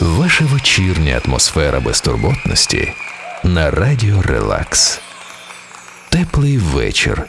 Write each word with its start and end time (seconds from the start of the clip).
Ваша 0.00 0.44
вечірня 0.44 1.20
атмосфера 1.24 1.80
безтурботності 1.80 2.92
на 3.44 3.70
радіо 3.70 4.22
Релакс. 4.22 5.00
Теплий 6.08 6.58
вечір 6.58 7.22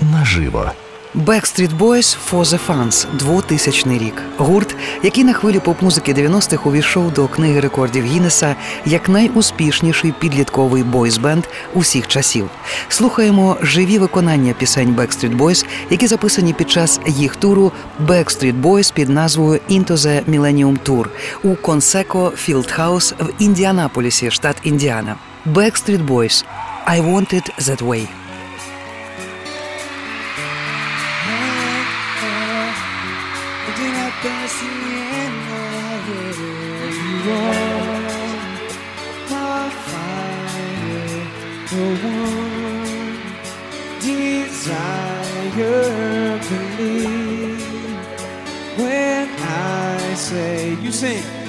наживо. 0.00 0.72
Backstreet 1.14 1.76
Boys 1.76 2.16
for 2.30 2.44
the 2.44 2.58
Fans 2.68 3.06
2000 3.16 3.98
рік. 3.98 4.22
Гурт, 4.36 4.76
який 5.02 5.24
на 5.24 5.32
хвилі 5.32 5.58
поп-музики 5.58 6.12
90-х 6.14 6.66
увійшов 6.66 7.12
до 7.12 7.28
книги 7.28 7.60
рекордів 7.60 8.04
Гіннеса 8.04 8.56
як 8.86 9.08
найуспішніший 9.08 10.12
підлітковий 10.12 10.84
бойс-бенд 10.84 11.42
усіх 11.74 12.08
часів. 12.08 12.48
Слухаємо 12.88 13.56
живі 13.62 13.98
виконання 13.98 14.52
пісень 14.52 14.96
Backstreet 14.96 15.36
Boys, 15.36 15.66
які 15.90 16.06
записані 16.06 16.52
під 16.52 16.70
час 16.70 17.00
їх 17.06 17.36
туру 17.36 17.72
Backstreet 18.06 18.62
Boys 18.62 18.92
під 18.92 19.08
назвою 19.08 19.60
Into 19.70 19.92
the 19.92 20.24
Millennium 20.24 20.78
Tour 20.86 21.06
у 21.42 21.48
Field 21.48 22.80
House 22.80 23.14
в 23.24 23.32
Індіанаполісі, 23.38 24.30
штат 24.30 24.56
Індіана. 24.62 25.16
Backstreet 25.46 26.06
Boys 26.06 26.44
I 26.86 27.02
Want 27.02 27.34
It 27.34 27.50
That 27.60 27.84
Way. 27.84 28.21
The 41.72 41.88
one 42.04 43.20
desire 44.00 45.58
believe 46.50 47.62
When 48.76 49.28
I 49.28 50.14
say 50.14 50.74
you 50.82 50.92
sing 50.92 51.41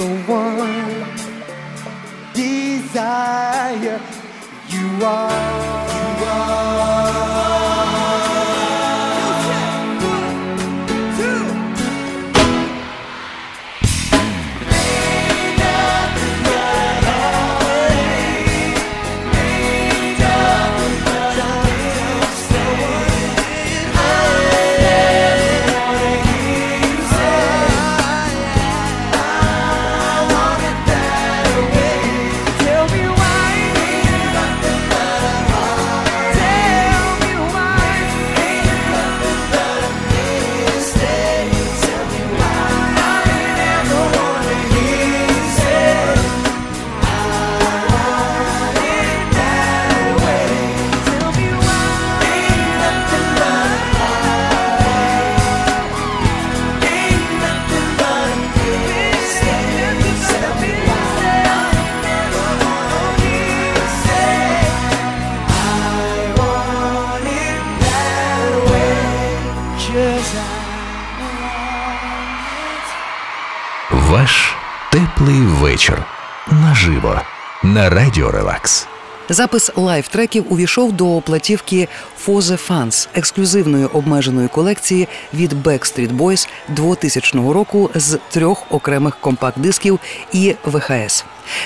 the 0.00 0.06
one 0.26 1.04
desire. 2.32 4.00
You 4.70 5.04
are. 5.04 5.39
Вечір 75.80 76.04
наживо 76.46 77.20
на 77.62 77.90
радіо 77.90 78.30
Релакс. 78.30 78.88
Запис 79.32 79.70
лайв-треків 79.76 80.44
увійшов 80.48 80.92
до 80.92 81.20
платівки 81.20 81.88
the 82.26 82.68
Fans 82.68 83.08
ексклюзивної 83.14 83.86
обмеженої 83.86 84.48
колекції 84.48 85.08
від 85.34 85.52
Backstreet 85.52 86.16
Boys 86.16 86.48
2000 86.68 87.38
року 87.52 87.90
з 87.94 88.18
трьох 88.30 88.64
окремих 88.70 89.16
компакт-дисків 89.20 89.98
і 90.32 90.54
ВХС. 90.64 91.24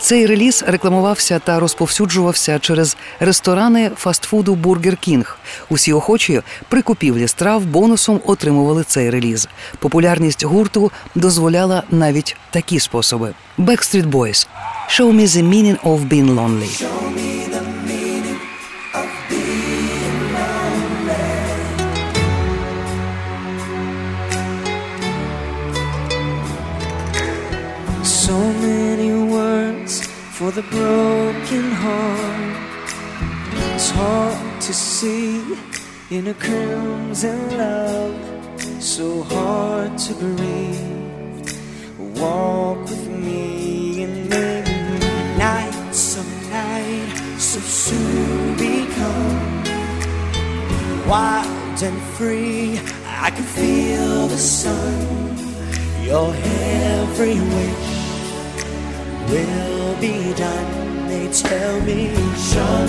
Цей 0.00 0.26
реліз 0.26 0.64
рекламувався 0.66 1.38
та 1.38 1.60
розповсюджувався 1.60 2.58
через 2.58 2.96
ресторани 3.20 3.90
фастфуду 3.96 4.54
Бургер 4.54 4.96
Кінг. 4.96 5.38
Усі 5.68 5.92
охочі 5.92 6.42
при 6.68 6.82
купівлі 6.82 7.28
страв 7.28 7.64
бонусом 7.64 8.20
отримували 8.26 8.84
цей 8.84 9.10
реліз. 9.10 9.48
Популярність 9.78 10.44
гурту 10.44 10.92
дозволяла 11.14 11.82
навіть 11.90 12.36
такі 12.50 12.80
способи. 12.80 13.34
Backstreet 13.58 14.10
Boys– 14.10 14.46
Show 14.88 15.12
me 15.12 15.26
the 15.26 15.42
meaning 15.42 15.78
of 15.82 16.08
being 16.08 16.36
lonely. 16.36 16.95
for 30.46 30.52
the 30.52 30.68
broken 30.70 31.72
heart. 31.72 32.56
It's 33.74 33.90
hard 33.90 34.60
to 34.60 34.72
see 34.72 35.42
in 36.08 36.28
a 36.28 36.34
crimson 36.34 37.38
love, 37.58 38.14
so 38.80 39.24
hard 39.24 39.98
to 40.06 40.14
breathe. 40.14 41.50
Walk 42.20 42.78
with 42.90 43.08
me 43.08 44.04
and 44.04 44.30
maybe 44.30 44.76
night, 45.36 45.92
some 45.92 46.32
night, 46.48 47.38
so 47.38 47.58
soon 47.58 48.54
become 48.54 49.64
wild 51.08 51.82
and 51.82 52.00
free. 52.16 52.78
I 53.04 53.30
can 53.30 53.46
feel 53.58 54.28
the 54.28 54.38
sun, 54.38 55.38
your 56.04 56.32
every 56.36 57.34
wish 57.34 57.86
will 59.30 59.75
be 60.00 60.34
done, 60.34 61.08
they 61.08 61.28
tell 61.32 61.80
me. 61.80 62.14
Show 62.36 62.85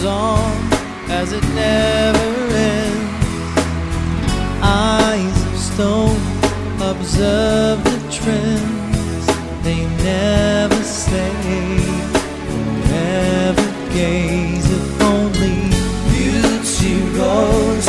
goes 0.00 0.06
on 0.06 0.72
as 1.10 1.32
it 1.32 1.42
never 1.54 2.54
ends. 2.54 3.56
Eyes 4.62 5.46
of 5.46 5.58
stone 5.58 6.20
observe 6.80 7.82
the 7.84 7.98
trends, 8.10 9.26
they 9.62 9.86
never 10.04 10.82
stay. 10.82 11.32
never 12.90 13.68
gaze 13.92 14.70
if 14.70 15.02
only 15.02 15.56
beauty 16.10 16.94
rolls. 17.18 17.79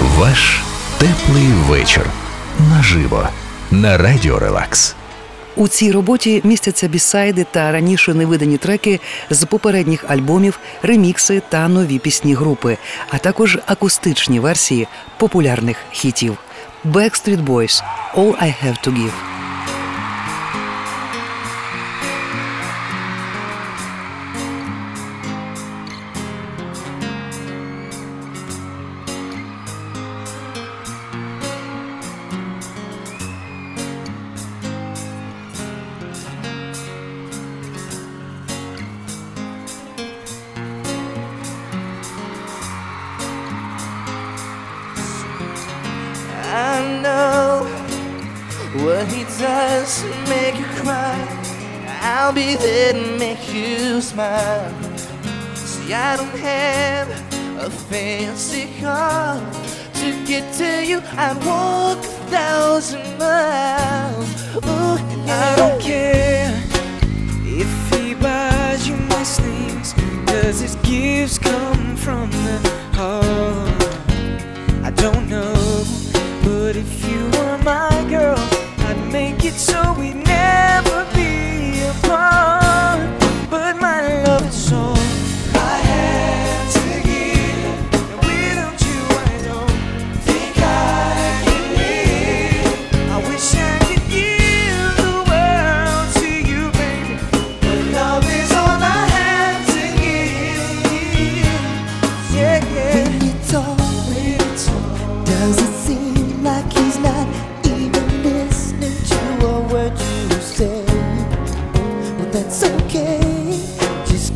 Ваш 0.00 0.60
теплий 0.98 1.46
вечір 1.46 2.06
наживо 2.70 3.28
на 3.70 3.98
радіо 3.98 4.38
Релакс. 4.38 4.94
У 5.56 5.68
цій 5.68 5.92
роботі 5.92 6.40
містяться 6.44 6.88
бісайди 6.88 7.46
та 7.50 7.72
раніше 7.72 8.14
невидані 8.14 8.58
треки 8.58 9.00
з 9.30 9.44
попередніх 9.44 10.04
альбомів, 10.10 10.58
ремікси 10.82 11.42
та 11.48 11.68
нові 11.68 11.98
пісні 11.98 12.34
групи, 12.34 12.78
а 13.10 13.18
також 13.18 13.58
акустичні 13.66 14.40
версії 14.40 14.88
популярних 15.18 15.76
хітів. 15.90 16.36
Backstreet 16.84 17.44
Boys– 17.44 17.82
«All 18.16 18.34
I 18.42 18.54
Have 18.64 18.84
To 18.84 18.92
Give». 18.92 19.35
he 49.10 49.24
does 49.38 50.04
make 50.28 50.56
you 50.58 50.66
cry, 50.82 51.16
I'll 52.02 52.32
be 52.32 52.56
there 52.56 52.92
to 52.92 53.18
make 53.18 53.52
you 53.52 54.00
smile. 54.00 54.72
See, 55.54 55.92
I 55.92 56.16
don't 56.16 56.38
have 56.38 57.08
a 57.58 57.70
fancy 57.70 58.68
car 58.80 59.40
to 59.94 60.26
get 60.26 60.52
to 60.54 60.86
you. 60.86 61.00
I 61.16 61.32
walk 61.46 61.98
a 61.98 62.08
thousand 62.30 63.18
miles. 63.18 64.25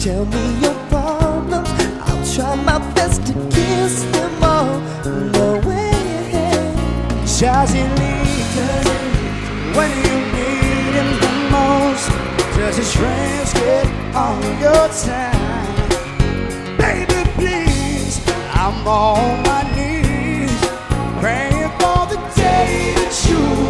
Tell 0.00 0.24
me 0.24 0.60
your 0.62 0.74
problems, 0.88 1.68
I'll 2.00 2.24
try 2.34 2.54
my 2.64 2.78
best 2.94 3.26
to 3.26 3.34
kiss 3.50 4.02
them 4.04 4.42
all 4.42 4.80
away. 5.52 5.92
Shazzy 7.26 7.84
when 9.76 9.90
you 9.90 10.16
need 10.36 10.92
him 10.96 11.10
the 11.20 11.32
most. 11.52 12.08
Does 12.56 12.78
his 12.78 12.96
friends 12.96 13.52
get 13.52 13.86
all 14.14 14.40
your 14.58 14.88
time? 15.04 15.76
Baby, 16.78 17.30
please, 17.34 18.26
I'm 18.54 18.86
on 18.88 19.42
my 19.42 19.62
knees, 19.76 20.60
praying 21.20 21.68
for 21.78 22.06
the 22.08 22.16
day 22.36 22.94
that 22.96 23.26
you. 23.28 23.69